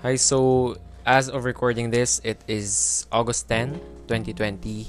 Hi, 0.00 0.16
so 0.16 0.80
as 1.04 1.28
of 1.28 1.44
recording 1.44 1.92
this, 1.92 2.24
it 2.24 2.40
is 2.48 3.04
August 3.12 3.52
10, 3.52 4.08
2020, 4.08 4.88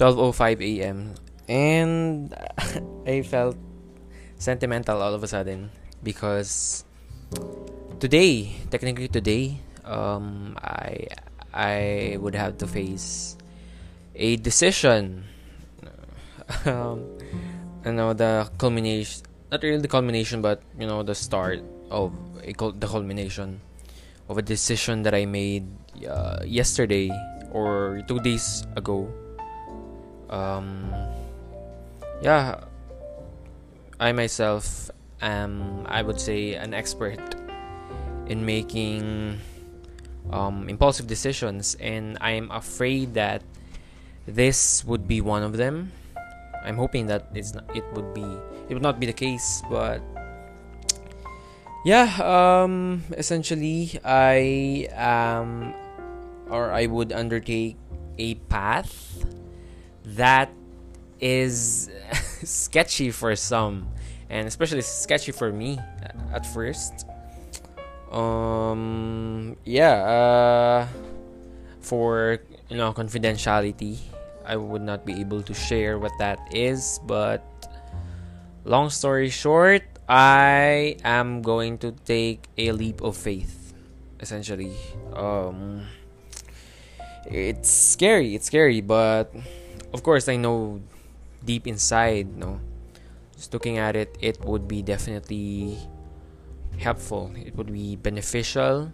12:05 0.00 0.64
a.m. 0.64 1.12
and 1.44 2.32
I 3.04 3.20
felt 3.20 3.60
sentimental 4.40 4.96
all 5.04 5.12
of 5.12 5.20
a 5.20 5.28
sudden 5.28 5.68
because 6.00 6.88
today, 8.00 8.56
technically 8.72 9.12
today, 9.12 9.60
um, 9.84 10.56
I 10.56 11.12
I 11.52 12.16
would 12.16 12.32
have 12.32 12.56
to 12.64 12.66
face 12.66 13.36
a 14.16 14.40
decision. 14.40 15.28
um, 16.64 17.04
you 17.84 17.92
know 17.92 18.16
the 18.16 18.48
culmination, 18.56 19.20
not 19.52 19.60
really 19.60 19.84
the 19.84 19.92
culmination, 19.92 20.40
but 20.40 20.64
you 20.80 20.88
know 20.88 21.04
the 21.04 21.12
start 21.12 21.60
of 21.92 22.16
a, 22.40 22.56
the 22.56 22.88
culmination 22.88 23.60
of 24.30 24.38
a 24.38 24.42
decision 24.42 25.02
that 25.02 25.12
I 25.12 25.26
made 25.26 25.66
uh, 26.06 26.46
yesterday 26.46 27.10
or 27.50 28.00
two 28.06 28.22
days 28.22 28.62
ago. 28.76 29.10
Um, 30.30 30.94
yeah, 32.22 32.62
I 33.98 34.12
myself 34.12 34.88
am, 35.20 35.82
I 35.90 36.02
would 36.02 36.20
say, 36.20 36.54
an 36.54 36.72
expert 36.72 37.18
in 38.30 38.46
making 38.46 39.36
um, 40.30 40.68
impulsive 40.68 41.08
decisions, 41.08 41.74
and 41.80 42.16
I 42.20 42.38
am 42.38 42.52
afraid 42.52 43.14
that 43.14 43.42
this 44.26 44.84
would 44.84 45.08
be 45.08 45.20
one 45.20 45.42
of 45.42 45.56
them. 45.56 45.90
I'm 46.62 46.76
hoping 46.76 47.06
that 47.06 47.26
it's 47.34 47.52
not, 47.52 47.66
it 47.74 47.82
would 47.94 48.14
be 48.14 48.22
it 48.68 48.74
would 48.74 48.82
not 48.82 49.00
be 49.00 49.06
the 49.06 49.16
case, 49.16 49.62
but 49.68 49.98
yeah 51.84 52.08
um 52.20 53.02
essentially 53.16 53.98
i 54.04 54.86
am 54.92 55.72
or 56.48 56.70
i 56.72 56.86
would 56.86 57.12
undertake 57.12 57.76
a 58.18 58.34
path 58.52 59.24
that 60.04 60.50
is 61.20 61.90
sketchy 62.44 63.10
for 63.10 63.34
some 63.36 63.88
and 64.28 64.46
especially 64.46 64.80
sketchy 64.80 65.32
for 65.32 65.50
me 65.52 65.78
at 66.32 66.46
first. 66.46 67.04
Um 68.12 69.56
yeah 69.64 69.94
uh 70.02 70.88
for 71.80 72.38
you 72.68 72.76
know 72.76 72.92
confidentiality 72.92 73.98
i 74.44 74.56
would 74.56 74.82
not 74.82 75.06
be 75.06 75.14
able 75.20 75.42
to 75.42 75.54
share 75.54 75.98
what 75.98 76.10
that 76.18 76.38
is 76.50 76.98
but 77.06 77.42
long 78.64 78.90
story 78.90 79.30
short 79.30 79.82
I 80.10 80.98
am 81.06 81.38
going 81.40 81.78
to 81.86 81.94
take 82.02 82.50
a 82.58 82.74
leap 82.74 82.98
of 83.00 83.14
faith, 83.16 83.72
essentially. 84.18 84.74
Um, 85.14 85.86
it's 87.30 87.70
scary. 87.70 88.34
It's 88.34 88.50
scary, 88.50 88.80
but 88.80 89.30
of 89.94 90.02
course, 90.02 90.28
I 90.28 90.34
know 90.34 90.82
deep 91.44 91.68
inside, 91.68 92.36
no, 92.36 92.58
just 93.36 93.54
looking 93.54 93.78
at 93.78 93.94
it, 93.94 94.18
it 94.20 94.44
would 94.44 94.66
be 94.66 94.82
definitely 94.82 95.78
helpful. 96.76 97.30
It 97.38 97.54
would 97.54 97.70
be 97.70 97.94
beneficial 97.94 98.90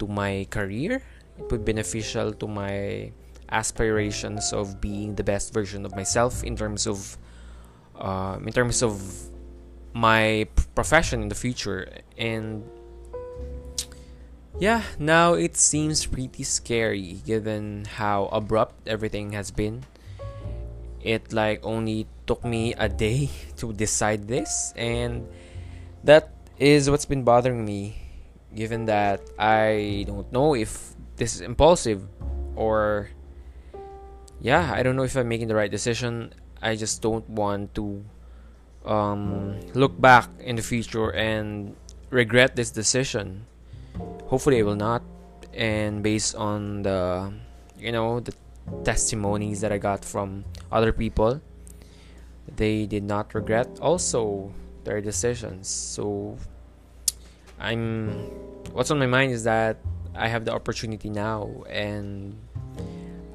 to 0.00 0.06
my 0.08 0.48
career. 0.50 1.06
It 1.38 1.52
would 1.52 1.64
be 1.64 1.72
beneficial 1.72 2.32
to 2.32 2.48
my 2.48 3.12
aspirations 3.52 4.52
of 4.52 4.80
being 4.80 5.14
the 5.14 5.22
best 5.22 5.54
version 5.54 5.86
of 5.86 5.94
myself 5.94 6.42
in 6.42 6.56
terms 6.56 6.88
of, 6.88 7.16
um, 7.94 8.48
in 8.48 8.52
terms 8.52 8.82
of 8.82 9.30
my 9.96 10.46
profession 10.76 11.22
in 11.24 11.28
the 11.32 11.34
future. 11.34 11.88
And 12.20 12.68
yeah 14.58 14.80
now 14.98 15.34
it 15.34 15.54
seems 15.56 16.06
pretty 16.06 16.42
scary 16.42 17.20
given 17.28 17.84
how 18.00 18.28
abrupt 18.28 18.86
everything 18.86 19.32
has 19.32 19.50
been. 19.50 19.84
It 21.00 21.32
like 21.32 21.64
only 21.64 22.06
took 22.26 22.44
me 22.44 22.74
a 22.74 22.88
day 22.88 23.30
to 23.56 23.72
decide 23.72 24.28
this. 24.28 24.72
And 24.76 25.26
that 26.04 26.36
is 26.58 26.90
what's 26.90 27.04
been 27.04 27.24
bothering 27.24 27.64
me 27.64 27.96
given 28.54 28.86
that 28.86 29.20
i 29.38 30.04
don't 30.06 30.32
know 30.32 30.54
if 30.54 30.96
this 31.16 31.34
is 31.34 31.42
impulsive 31.42 32.08
or 32.54 33.10
yeah 34.40 34.72
i 34.72 34.82
don't 34.82 34.96
know 34.96 35.02
if 35.02 35.14
i'm 35.14 35.28
making 35.28 35.48
the 35.48 35.54
right 35.54 35.70
decision. 35.70 36.32
I 36.62 36.74
just 36.74 37.02
don't 37.02 37.28
want 37.28 37.74
to 37.76 38.02
um, 38.86 39.58
look 39.74 39.98
back 40.00 40.28
in 40.40 40.56
the 40.56 40.62
future 40.62 41.10
and 41.10 41.74
regret 42.10 42.56
this 42.56 42.70
decision. 42.70 43.46
Hopefully, 44.26 44.60
I 44.60 44.62
will 44.62 44.76
not. 44.76 45.02
And 45.54 46.02
based 46.02 46.34
on 46.34 46.82
the, 46.82 47.32
you 47.78 47.92
know, 47.92 48.20
the 48.20 48.34
testimonies 48.84 49.60
that 49.60 49.72
I 49.72 49.78
got 49.78 50.04
from 50.04 50.44
other 50.70 50.92
people, 50.92 51.40
they 52.54 52.86
did 52.86 53.04
not 53.04 53.34
regret 53.34 53.68
also 53.80 54.52
their 54.84 55.00
decisions. 55.00 55.68
So, 55.68 56.38
I'm. 57.58 58.10
What's 58.72 58.90
on 58.90 58.98
my 58.98 59.06
mind 59.06 59.32
is 59.32 59.44
that 59.44 59.78
I 60.14 60.28
have 60.28 60.44
the 60.44 60.52
opportunity 60.52 61.08
now, 61.08 61.64
and 61.68 62.36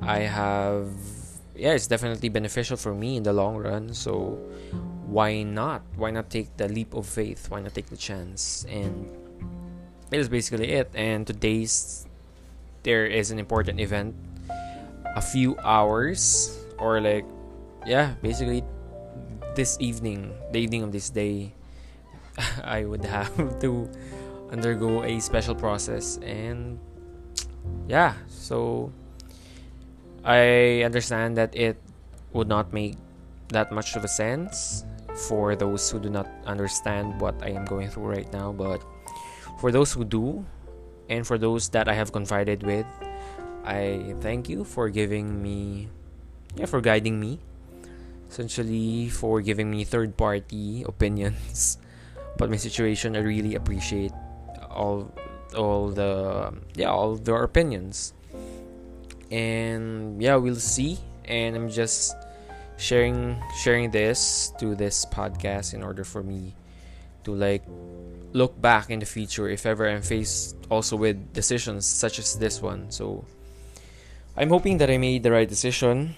I 0.02 0.20
have. 0.20 0.90
Yeah, 1.56 1.74
it's 1.74 1.88
definitely 1.88 2.30
beneficial 2.30 2.78
for 2.78 2.94
me 2.94 3.18
in 3.18 3.24
the 3.24 3.34
long 3.34 3.58
run. 3.58 3.94
So, 3.94 4.40
why 5.06 5.44
not? 5.44 5.84
Why 5.96 6.12
not 6.12 6.30
take 6.30 6.56
the 6.58 6.68
leap 6.68 6.94
of 6.94 7.06
faith? 7.06 7.50
Why 7.50 7.62
not 7.62 7.74
take 7.74 7.88
the 7.88 7.98
chance? 7.98 8.66
And 8.70 9.10
it 10.12 10.20
is 10.20 10.30
basically 10.30 10.72
it. 10.72 10.90
And 10.96 11.28
today's 11.28 12.08
there 12.84 13.06
is 13.06 13.32
an 13.32 13.40
important 13.40 13.80
event. 13.80 14.16
A 15.16 15.22
few 15.22 15.58
hours 15.60 16.58
or 16.78 17.02
like 17.02 17.26
yeah, 17.86 18.16
basically 18.22 18.64
this 19.56 19.78
evening, 19.80 20.34
the 20.52 20.60
evening 20.60 20.84
of 20.84 20.92
this 20.92 21.10
day, 21.10 21.54
I 22.64 22.86
would 22.86 23.04
have 23.06 23.60
to 23.62 23.90
undergo 24.52 25.04
a 25.04 25.20
special 25.20 25.56
process 25.56 26.18
and 26.24 26.80
yeah, 27.88 28.16
so 28.28 28.92
I 30.24 30.84
understand 30.84 31.38
that 31.38 31.56
it 31.56 31.78
would 32.34 32.48
not 32.48 32.74
make 32.74 32.98
that 33.50 33.72
much 33.72 33.96
of 33.96 34.04
a 34.04 34.08
sense 34.08 34.86
for 35.28 35.56
those 35.56 35.90
who 35.90 36.00
do 36.00 36.10
not 36.10 36.28
understand 36.46 37.20
what 37.20 37.36
I 37.42 37.50
am 37.50 37.66
going 37.66 37.90
through 37.90 38.08
right 38.08 38.32
now, 38.32 38.52
but 38.52 38.82
for 39.60 39.72
those 39.72 39.92
who 39.92 40.06
do, 40.06 40.46
and 41.10 41.28
for 41.28 41.38
those 41.38 41.70
that 41.70 41.90
I 41.90 41.94
have 41.94 42.12
confided 42.12 42.64
with, 42.64 42.86
I 43.66 44.16
thank 44.22 44.48
you 44.48 44.64
for 44.64 44.90
giving 44.90 45.42
me, 45.44 45.90
yeah, 46.56 46.66
for 46.66 46.82
guiding 46.82 47.20
me, 47.20 47.40
essentially 48.30 49.10
for 49.10 49.42
giving 49.42 49.70
me 49.70 49.84
third 49.84 50.16
party 50.18 50.84
opinions. 50.88 51.78
But 52.38 52.50
my 52.50 52.56
situation, 52.58 53.16
I 53.16 53.20
really 53.20 53.56
appreciate 53.56 54.14
all, 54.70 55.12
all 55.56 55.90
the, 55.90 56.54
yeah, 56.76 56.90
all 56.90 57.16
their 57.16 57.44
opinions. 57.44 58.14
And 59.32 60.22
yeah, 60.22 60.36
we'll 60.36 60.56
see. 60.56 61.00
And 61.26 61.56
I'm 61.56 61.70
just 61.70 62.16
sharing 62.78 63.38
sharing 63.62 63.92
this 63.92 64.52
to 64.60 64.76
this 64.76 65.06
podcast 65.06 65.74
in 65.74 65.84
order 65.84 66.04
for 66.04 66.24
me 66.24 66.54
to 67.24 67.34
like 67.34 67.64
look 68.34 68.60
back 68.60 68.90
in 68.90 69.00
the 69.00 69.06
future 69.06 69.48
if 69.50 69.66
ever 69.66 69.88
I'm 69.88 70.02
faced 70.02 70.58
also 70.70 70.96
with 70.96 71.34
decisions 71.34 71.86
such 71.86 72.20
as 72.20 72.36
this 72.36 72.62
one. 72.62 72.90
So 72.90 73.24
I'm 74.36 74.50
hoping 74.50 74.78
that 74.80 74.90
I 74.90 74.98
made 74.98 75.24
the 75.24 75.32
right 75.32 75.48
decision. 75.48 76.16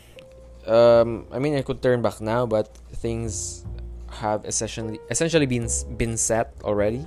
Um, 0.66 1.26
I 1.32 1.40
mean, 1.40 1.56
I 1.56 1.62
could 1.62 1.82
turn 1.82 2.02
back 2.02 2.22
now, 2.22 2.46
but 2.46 2.74
things 3.04 3.66
have 4.10 4.46
essentially 4.46 5.00
essentially 5.10 5.46
been 5.46 5.68
been 5.98 6.18
set 6.18 6.54
already. 6.64 7.06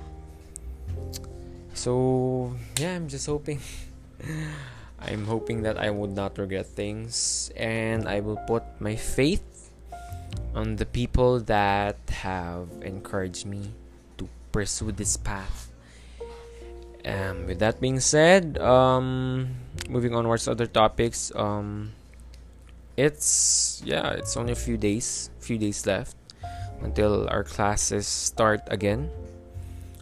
So 1.73 2.53
yeah, 2.79 2.95
I'm 2.95 3.07
just 3.07 3.25
hoping. 3.25 3.59
I'm 4.99 5.25
hoping 5.25 5.61
that 5.63 5.77
I 5.77 5.89
would 5.89 6.11
not 6.11 6.37
regret 6.37 6.65
things 6.65 7.51
and 7.55 8.07
I 8.07 8.19
will 8.19 8.37
put 8.47 8.63
my 8.79 8.95
faith 8.95 9.71
on 10.55 10.75
the 10.75 10.85
people 10.85 11.39
that 11.41 11.97
have 12.09 12.67
encouraged 12.81 13.45
me 13.45 13.73
to 14.17 14.27
pursue 14.51 14.91
this 14.91 15.17
path. 15.17 15.69
And 17.05 17.45
with 17.45 17.59
that 17.59 17.79
being 17.79 17.99
said, 17.99 18.57
um, 18.57 19.55
moving 19.87 20.13
onwards 20.13 20.45
to 20.45 20.51
other 20.51 20.67
topics, 20.67 21.31
um, 21.35 21.93
it's 22.97 23.81
yeah, 23.85 24.11
it's 24.11 24.35
only 24.35 24.51
a 24.51 24.59
few 24.59 24.75
days, 24.75 25.29
few 25.39 25.57
days 25.57 25.85
left 25.85 26.17
until 26.81 27.29
our 27.29 27.43
classes 27.43 28.07
start 28.07 28.61
again, 28.67 29.09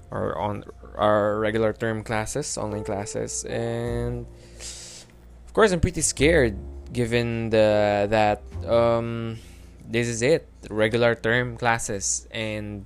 or 0.10 0.38
on 0.40 0.64
our 0.98 1.38
regular 1.38 1.74
term 1.74 2.02
classes, 2.02 2.58
online 2.58 2.84
classes, 2.84 3.44
and 3.46 4.26
course, 5.56 5.72
I'm 5.72 5.80
pretty 5.80 6.04
scared 6.04 6.60
given 6.92 7.50
the 7.50 8.12
that 8.12 8.44
um, 8.68 9.40
this 9.88 10.08
is 10.08 10.22
it. 10.22 10.52
Regular 10.70 11.16
term 11.16 11.56
classes. 11.56 12.28
And 12.30 12.84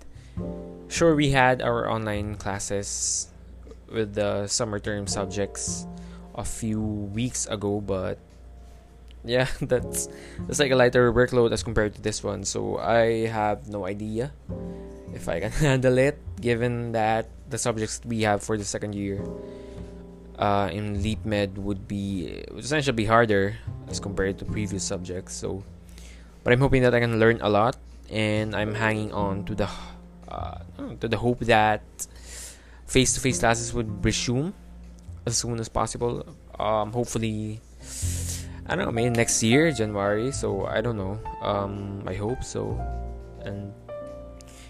sure 0.88 1.18
we 1.18 1.34
had 1.34 1.66
our 1.66 1.90
online 1.90 2.38
classes 2.38 3.28
with 3.90 4.14
the 4.14 4.46
summer 4.46 4.78
term 4.78 5.10
subjects 5.10 5.90
a 6.38 6.46
few 6.46 6.80
weeks 7.10 7.50
ago, 7.50 7.82
but 7.82 8.22
yeah, 9.26 9.50
that's 9.62 10.08
that's 10.46 10.62
like 10.62 10.70
a 10.70 10.78
lighter 10.78 11.12
workload 11.12 11.52
as 11.52 11.66
compared 11.66 11.98
to 11.98 12.02
this 12.06 12.22
one. 12.22 12.46
So 12.46 12.78
I 12.78 13.26
have 13.26 13.68
no 13.68 13.90
idea 13.90 14.32
if 15.18 15.28
I 15.28 15.42
can 15.42 15.52
handle 15.66 15.98
it, 15.98 16.22
given 16.40 16.94
that 16.94 17.34
the 17.50 17.58
subjects 17.58 18.00
we 18.06 18.22
have 18.30 18.46
for 18.46 18.62
the 18.62 18.66
second 18.66 18.94
year 18.94 19.26
uh, 20.40 20.72
in 20.72 21.04
Leap 21.04 21.28
Med 21.28 21.60
would 21.60 21.86
be 21.88 22.44
would 22.50 22.64
essentially 22.64 22.96
be 22.96 23.06
harder 23.06 23.60
as 23.92 24.00
compared 24.00 24.40
to 24.40 24.46
previous 24.48 24.84
subjects. 24.84 25.36
So, 25.36 25.64
but 26.44 26.56
I'm 26.56 26.64
hoping 26.64 26.82
that 26.88 26.96
I 26.96 27.04
can 27.04 27.20
learn 27.20 27.44
a 27.44 27.50
lot, 27.52 27.76
and 28.10 28.56
I'm 28.56 28.74
hanging 28.74 29.12
on 29.12 29.44
to 29.46 29.54
the 29.54 29.68
uh, 30.32 30.64
to 31.04 31.08
the 31.08 31.18
hope 31.18 31.44
that 31.52 31.84
face-to-face 32.88 33.40
classes 33.40 33.74
would 33.76 34.04
resume 34.04 34.56
as 35.28 35.38
soon 35.38 35.60
as 35.60 35.68
possible. 35.68 36.26
Um, 36.58 36.92
hopefully, 36.92 37.60
I 38.66 38.76
don't 38.76 38.86
know, 38.86 38.92
maybe 38.92 39.12
next 39.12 39.44
year, 39.44 39.72
January. 39.72 40.32
So 40.32 40.66
I 40.66 40.82
don't 40.82 40.98
know. 40.98 41.20
Um, 41.44 42.04
I 42.08 42.16
hope 42.16 42.44
so. 42.44 42.80
And 43.44 43.74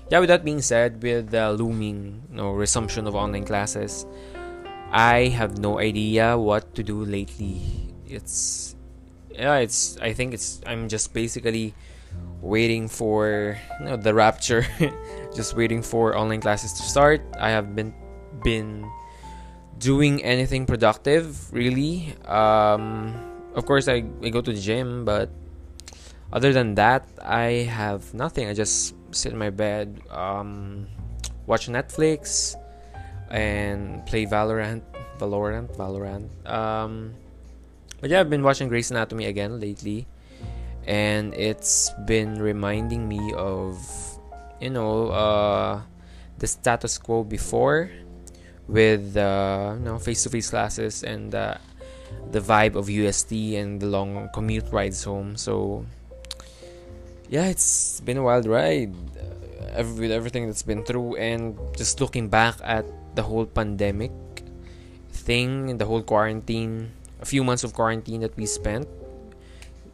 yeah, 0.10 0.20
with 0.20 0.30
that 0.30 0.44
being 0.44 0.62
said, 0.62 1.02
with 1.02 1.30
the 1.30 1.54
looming 1.54 2.24
you 2.30 2.38
know, 2.38 2.52
resumption 2.52 3.08
of 3.08 3.16
online 3.16 3.46
classes, 3.46 4.06
I 4.92 5.30
have 5.30 5.60
no 5.60 5.80
idea 5.80 6.38
what 6.38 6.74
to 6.76 6.84
do 6.84 7.06
lately. 7.06 7.62
It's 8.08 8.76
yeah, 9.30 9.58
it's 9.62 9.98
I 10.02 10.14
think 10.14 10.34
it's 10.34 10.62
I'm 10.66 10.90
just 10.90 11.14
basically 11.14 11.74
waiting 12.42 12.88
for 12.88 13.58
you 13.80 13.86
know, 13.86 13.98
the 13.98 14.14
rapture, 14.14 14.66
just 15.36 15.56
waiting 15.56 15.82
for 15.82 16.18
online 16.18 16.42
classes 16.42 16.74
to 16.74 16.84
start. 16.84 17.22
I 17.38 17.50
have 17.50 17.76
been 17.76 17.94
been 18.44 18.90
doing 19.78 20.24
anything 20.24 20.66
productive 20.66 21.52
really. 21.54 22.16
Um, 22.26 23.14
of 23.56 23.66
course, 23.66 23.88
I, 23.88 24.04
I 24.24 24.30
go 24.30 24.42
to 24.42 24.52
the 24.52 24.60
gym, 24.60 25.06
but 25.06 25.30
other 26.32 26.54
than 26.54 26.76
that, 26.76 27.08
I 27.22 27.70
have 27.70 28.14
nothing. 28.14 28.48
I 28.48 28.54
just 28.54 28.96
sit 29.12 29.32
in 29.32 29.38
my 29.38 29.50
bed, 29.50 30.02
um, 30.10 30.88
watch 31.48 31.68
Netflix, 31.68 32.56
and 33.30 34.06
play 34.06 34.26
Valorant. 34.26 34.82
Valorant, 35.18 35.76
Valorant. 35.76 36.30
Um, 36.50 37.14
but 38.02 38.10
yeah, 38.10 38.22
I've 38.22 38.30
been 38.30 38.44
watching 38.44 38.70
Grey's 38.70 38.92
Anatomy 38.92 39.26
again 39.26 39.60
lately, 39.60 40.08
and 40.88 41.34
it's 41.34 41.92
been 42.06 42.42
reminding 42.42 43.08
me 43.08 43.34
of, 43.36 43.78
you 44.62 44.70
know, 44.70 45.10
uh, 45.10 45.82
the 46.38 46.48
status 46.48 46.98
quo 46.98 47.24
before, 47.24 47.92
with 48.70 49.18
uh, 49.18 49.74
you 49.76 49.84
know 49.84 49.98
face-to-face 49.98 50.52
classes 50.52 51.04
and 51.04 51.34
uh, 51.34 51.58
the 52.32 52.40
vibe 52.40 52.76
of 52.76 52.90
UST 52.90 53.32
and 53.58 53.82
the 53.82 53.88
long 53.88 54.30
commute 54.34 54.72
rides 54.72 55.04
home. 55.04 55.36
So 55.36 55.86
yeah, 57.28 57.46
it's 57.46 58.00
been 58.02 58.18
a 58.18 58.24
wild 58.24 58.46
ride 58.46 58.94
uh, 59.76 59.84
with 59.98 60.12
everything 60.12 60.46
that's 60.46 60.64
been 60.64 60.86
through, 60.86 61.18
and 61.18 61.58
just 61.76 62.00
looking 62.00 62.30
back 62.30 62.56
at 62.64 62.86
the 63.20 63.28
whole 63.28 63.44
pandemic 63.44 64.16
thing, 65.12 65.68
and 65.68 65.76
the 65.76 65.84
whole 65.84 66.00
quarantine, 66.00 66.96
a 67.20 67.28
few 67.28 67.44
months 67.44 67.68
of 67.68 67.76
quarantine 67.76 68.24
that 68.24 68.32
we 68.40 68.48
spent 68.48 68.88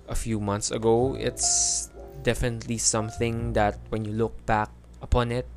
a 0.05 0.13
few 0.13 0.37
months 0.37 0.69
ago, 0.69 1.17
it's 1.17 1.89
definitely 2.21 2.77
something 2.77 3.57
that 3.57 3.81
when 3.89 4.05
you 4.05 4.13
look 4.13 4.37
back 4.45 4.69
upon 5.01 5.33
it, 5.33 5.49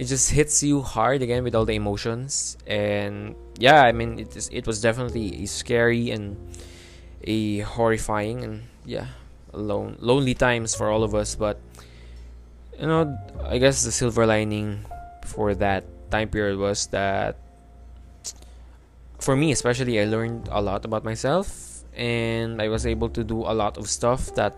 it 0.00 0.08
just 0.08 0.32
hits 0.32 0.64
you 0.64 0.80
hard 0.80 1.20
again 1.20 1.44
with 1.44 1.54
all 1.54 1.68
the 1.68 1.76
emotions. 1.76 2.56
And 2.66 3.36
yeah, 3.60 3.84
I 3.84 3.92
mean, 3.92 4.18
it, 4.18 4.32
is, 4.32 4.48
it 4.48 4.66
was 4.66 4.80
definitely 4.80 5.44
a 5.44 5.46
scary 5.46 6.08
and 6.08 6.40
a 7.24 7.60
horrifying 7.60 8.42
and 8.42 8.62
yeah, 8.88 9.12
alone 9.52 10.00
lonely 10.00 10.32
times 10.32 10.74
for 10.74 10.88
all 10.88 11.04
of 11.04 11.14
us. 11.14 11.36
But 11.36 11.60
you 12.80 12.88
know, 12.88 13.12
I 13.44 13.58
guess 13.60 13.84
the 13.84 13.92
silver 13.92 14.24
lining 14.24 14.88
for 15.28 15.54
that 15.60 15.84
time 16.12 16.28
period 16.28 16.60
was 16.60 16.86
that 16.92 17.40
for 19.18 19.34
me 19.34 19.50
especially 19.50 19.98
I 19.98 20.04
learned 20.04 20.52
a 20.52 20.60
lot 20.60 20.84
about 20.84 21.02
myself 21.02 21.72
and 21.96 22.60
I 22.60 22.68
was 22.68 22.86
able 22.86 23.08
to 23.10 23.24
do 23.24 23.42
a 23.44 23.54
lot 23.56 23.76
of 23.76 23.88
stuff 23.88 24.34
that 24.34 24.56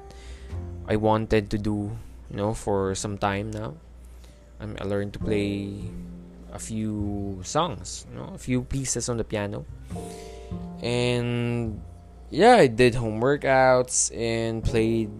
I 0.86 0.96
wanted 0.96 1.50
to 1.50 1.58
do, 1.58 1.96
you 2.30 2.36
know, 2.36 2.54
for 2.54 2.94
some 2.94 3.18
time 3.18 3.50
now. 3.50 3.74
I 4.60 4.84
learned 4.84 5.12
to 5.12 5.18
play 5.18 5.76
a 6.52 6.58
few 6.58 7.40
songs, 7.42 8.06
you 8.08 8.16
know, 8.16 8.32
a 8.32 8.38
few 8.38 8.62
pieces 8.62 9.10
on 9.10 9.18
the 9.18 9.24
piano. 9.24 9.66
And 10.80 11.82
yeah, 12.30 12.56
I 12.56 12.68
did 12.68 12.94
home 12.94 13.20
workouts 13.20 14.08
and 14.16 14.64
played 14.64 15.10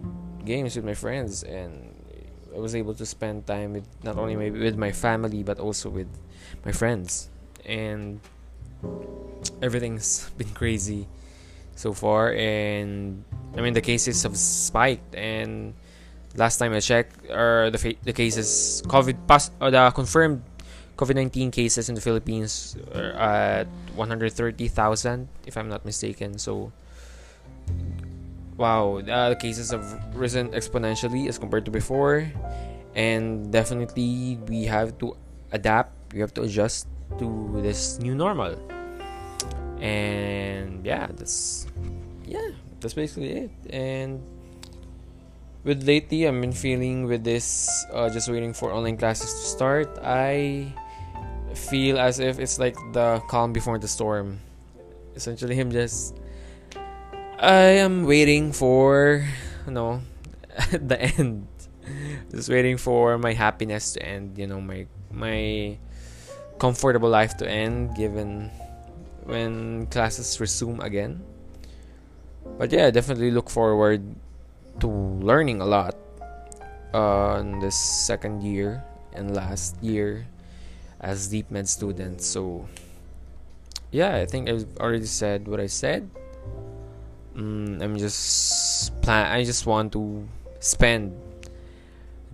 games 0.45 0.75
with 0.75 0.85
my 0.85 0.93
friends 0.93 1.43
and 1.43 1.93
I 2.55 2.59
was 2.59 2.73
able 2.73 2.93
to 2.95 3.05
spend 3.05 3.45
time 3.45 3.73
with 3.73 3.85
not 4.03 4.17
only 4.17 4.35
with 4.49 4.77
my 4.77 4.91
family 4.91 5.43
but 5.43 5.59
also 5.59 5.89
with 5.89 6.07
my 6.65 6.73
friends. 6.73 7.29
And 7.63 8.19
everything's 9.61 10.29
been 10.37 10.49
crazy 10.49 11.07
so 11.75 11.93
far. 11.93 12.33
And 12.33 13.23
I 13.55 13.61
mean 13.61 13.73
the 13.73 13.85
cases 13.85 14.23
have 14.23 14.35
spiked. 14.35 15.15
And 15.15 15.73
last 16.35 16.57
time 16.57 16.73
I 16.73 16.81
checked 16.81 17.29
are 17.29 17.69
the 17.69 17.77
fa- 17.77 18.01
the 18.03 18.13
cases 18.13 18.81
COVID 18.87 19.27
pass 19.27 19.51
or 19.61 19.71
the 19.71 19.91
confirmed 19.93 20.43
COVID-19 20.97 21.51
cases 21.51 21.89
in 21.89 21.95
the 21.95 22.01
Philippines 22.01 22.77
are 22.95 23.11
at 23.19 23.67
130,000 23.95 25.27
if 25.45 25.57
I'm 25.57 25.69
not 25.69 25.85
mistaken. 25.85 26.39
So 26.39 26.71
wow 28.57 29.03
uh, 29.03 29.29
the 29.29 29.35
cases 29.35 29.71
have 29.71 29.83
risen 30.15 30.49
exponentially 30.51 31.27
as 31.27 31.37
compared 31.37 31.65
to 31.65 31.71
before. 31.71 32.31
And 32.95 33.51
definitely 33.51 34.39
we 34.47 34.63
have 34.71 34.97
to 34.99 35.17
adapt 35.51 35.91
we 36.15 36.23
have 36.23 36.33
to 36.39 36.47
adjust 36.47 36.87
to 37.19 37.59
this 37.59 37.99
new 37.99 38.15
normal. 38.15 38.55
And 39.83 40.81
yeah 40.87 41.11
that's 41.11 41.67
yeah 42.23 42.55
that's 42.79 42.95
basically 42.95 43.51
it. 43.51 43.51
And 43.69 44.23
with 45.65 45.81
lately 45.83 46.27
i've 46.27 46.39
been 46.39 46.53
feeling 46.53 47.05
with 47.09 47.23
this 47.25 47.85
uh, 47.91 48.07
just 48.07 48.29
waiting 48.29 48.53
for 48.53 48.71
online 48.71 48.95
classes 48.95 49.33
to 49.33 49.45
start 49.49 49.89
i 50.03 50.71
feel 51.55 51.97
as 51.97 52.19
if 52.19 52.37
it's 52.37 52.59
like 52.59 52.75
the 52.93 53.21
calm 53.27 53.53
before 53.53 53.79
the 53.79 53.87
storm. 53.87 54.39
Essentially 55.15 55.55
him 55.55 55.71
just 55.71 56.15
i 57.39 57.79
am 57.79 58.05
waiting 58.05 58.51
for 58.51 59.25
you 59.65 59.71
know 59.71 60.01
the 60.71 61.01
end. 61.17 61.47
Just 62.31 62.49
waiting 62.49 62.77
for 62.77 63.17
my 63.17 63.33
happiness 63.33 63.93
to 63.93 64.03
end 64.03 64.37
you 64.37 64.47
know 64.47 64.59
my 64.59 64.87
my 65.11 65.77
comfortable 66.57 67.09
life 67.09 67.37
to 67.37 67.49
end 67.49 67.95
given 67.95 68.51
when 69.23 69.87
classes 69.87 70.39
resume 70.39 70.79
again. 70.79 71.21
But 72.57 72.71
yeah, 72.71 72.91
definitely 72.91 73.31
look 73.31 73.49
forward 73.49 74.03
to 74.79 74.87
learning 74.87 75.61
a 75.61 75.65
lot 75.65 75.95
on 76.93 77.59
this 77.59 77.75
second 77.75 78.43
year 78.43 78.83
and 79.13 79.35
last 79.35 79.75
year 79.81 80.25
as 81.01 81.31
Leap 81.31 81.51
Med 81.51 81.67
students. 81.67 82.25
So 82.25 82.67
yeah, 83.91 84.15
I 84.15 84.25
think 84.25 84.49
I've 84.49 84.65
already 84.77 85.05
said 85.05 85.47
what 85.47 85.59
I 85.59 85.67
said. 85.67 86.09
Mm, 87.35 87.81
I'm 87.81 87.97
just 87.97 88.95
plan. 89.01 89.27
I 89.27 89.43
just 89.43 89.65
want 89.65 89.91
to 89.93 90.27
spend 90.59 91.11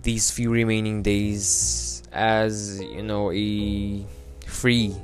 these 0.02 0.30
few 0.30 0.50
remaining 0.50 1.02
days 1.02 1.91
as 2.12 2.80
you 2.80 3.02
know 3.02 3.32
a 3.32 4.04
free 4.46 4.94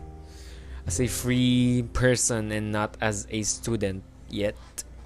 as 0.89 1.01
a 1.01 1.07
free 1.07 1.85
person 1.93 2.51
and 2.51 2.73
not 2.73 2.97
as 3.01 3.29
a 3.31 3.43
student 3.43 4.03
yet. 4.31 4.57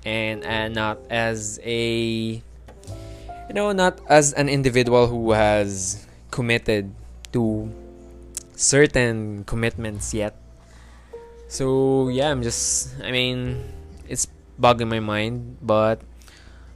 And, 0.05 0.43
and 0.43 0.75
not 0.75 0.99
as 1.11 1.61
a 1.63 2.43
you 2.43 3.55
know 3.55 3.71
not 3.71 4.01
as 4.09 4.33
an 4.33 4.49
individual 4.49 5.07
who 5.07 5.31
has 5.31 6.07
committed 6.31 6.91
to 7.33 7.71
certain 8.57 9.45
commitments 9.45 10.13
yet. 10.15 10.35
So 11.47 12.09
yeah 12.09 12.31
i'm 12.31 12.43
just 12.43 12.97
i 13.05 13.13
mean 13.13 13.61
it's 14.09 14.27
bugging 14.59 14.89
my 14.89 15.01
mind 15.01 15.59
but 15.61 16.01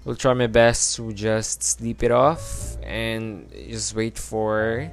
i'll 0.04 0.14
try 0.14 0.34
my 0.34 0.46
best 0.46 0.96
to 0.96 1.12
just 1.14 1.62
sleep 1.62 2.02
it 2.02 2.12
off 2.12 2.76
and 2.84 3.48
just 3.70 3.96
wait 3.96 4.18
for 4.18 4.92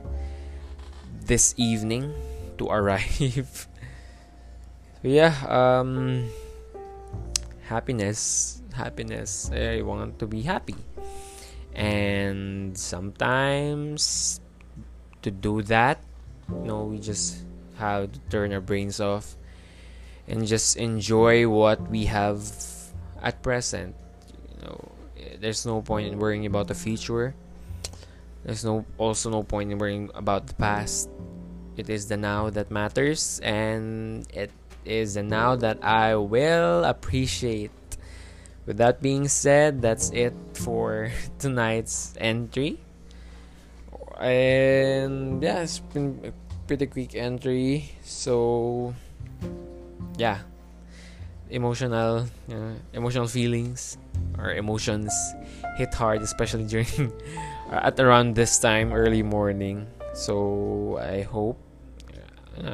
this 1.25 1.53
evening 1.57 2.13
to 2.57 2.67
arrive 2.67 3.67
yeah 5.03 5.33
um 5.47 6.29
happiness 7.67 8.61
happiness 8.73 9.49
i 9.53 9.81
want 9.81 10.19
to 10.19 10.27
be 10.27 10.41
happy 10.41 10.75
and 11.73 12.77
sometimes 12.77 14.39
to 15.21 15.31
do 15.31 15.61
that 15.61 15.99
you 16.49 16.67
know 16.67 16.83
we 16.83 16.99
just 16.99 17.43
have 17.77 18.11
to 18.11 18.19
turn 18.29 18.53
our 18.53 18.61
brains 18.61 18.99
off 18.99 19.35
and 20.27 20.47
just 20.47 20.77
enjoy 20.77 21.47
what 21.47 21.81
we 21.89 22.05
have 22.05 22.39
at 23.21 23.41
present. 23.41 23.95
You 24.55 24.67
know, 24.67 24.91
there's 25.39 25.65
no 25.65 25.81
point 25.81 26.11
in 26.11 26.19
worrying 26.19 26.45
about 26.45 26.67
the 26.67 26.75
future. 26.75 27.35
There's 28.43 28.65
no 28.65 28.85
also 28.97 29.29
no 29.29 29.43
point 29.43 29.71
in 29.71 29.77
worrying 29.77 30.12
about 30.15 30.47
the 30.47 30.53
past. 30.55 31.09
It 31.77 31.89
is 31.89 32.07
the 32.07 32.17
now 32.17 32.50
that 32.51 32.69
matters 32.69 33.39
and 33.41 34.27
it 34.33 34.51
is 34.85 35.15
the 35.15 35.23
now 35.23 35.55
that 35.55 35.83
I 35.83 36.15
will 36.15 36.83
appreciate. 36.83 37.71
With 38.65 38.77
that 38.77 39.01
being 39.01 39.27
said, 39.27 39.81
that's 39.81 40.12
it 40.12 40.33
for 40.53 41.12
tonight's 41.39 42.13
entry. 42.19 42.79
And 44.19 45.41
yeah, 45.43 45.63
it's 45.63 45.79
been 45.79 46.19
a 46.23 46.31
pretty 46.67 46.88
quick 46.88 47.15
entry. 47.15 47.91
So 48.03 48.93
yeah, 50.17 50.39
emotional, 51.50 52.27
know, 52.55 52.75
emotional 52.93 53.27
feelings 53.27 53.97
or 54.38 54.53
emotions 54.53 55.13
hit 55.77 55.93
hard, 55.93 56.21
especially 56.21 56.65
during 56.71 57.12
Uh, 57.73 57.89
at 57.89 57.97
around 57.97 58.37
this 58.37 58.59
time, 58.61 58.93
early 58.93 59.25
morning. 59.25 59.89
So 60.13 61.01
I 61.01 61.25
hope. 61.25 61.57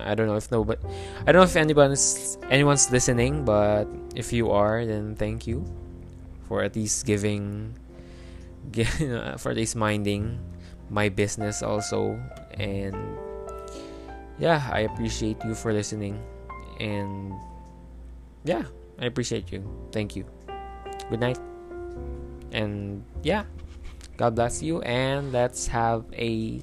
I 0.03 0.11
don't 0.11 0.27
know 0.27 0.35
if 0.35 0.51
no, 0.51 0.67
but 0.67 0.83
I 1.23 1.31
don't 1.31 1.39
know 1.39 1.47
if 1.47 1.55
anyone's 1.55 2.35
anyone's 2.51 2.91
listening, 2.91 3.47
but 3.47 3.87
if 4.11 4.35
you 4.35 4.51
are, 4.51 4.83
then 4.83 5.15
thank 5.15 5.47
you 5.47 5.63
for 6.51 6.67
at 6.67 6.75
least 6.75 7.07
giving, 7.07 7.79
for 9.39 9.55
at 9.55 9.55
least 9.55 9.79
minding 9.79 10.35
my 10.91 11.07
business 11.07 11.63
also, 11.63 12.19
and 12.59 12.91
yeah, 14.35 14.67
I 14.67 14.83
appreciate 14.83 15.39
you 15.47 15.55
for 15.55 15.71
listening, 15.71 16.19
and 16.83 17.31
yeah, 18.43 18.67
I 18.99 19.07
appreciate 19.07 19.47
you. 19.47 19.63
Thank 19.95 20.19
you. 20.19 20.27
Good 21.07 21.23
night, 21.23 21.39
and 22.51 22.99
yeah. 23.23 23.47
God 24.19 24.35
bless 24.35 24.61
you, 24.61 24.81
and 24.81 25.31
let's 25.31 25.67
have 25.67 26.03
a 26.11 26.59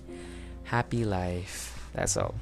happy 0.64 1.06
life. 1.06 1.88
That's 1.94 2.18
all. 2.18 2.34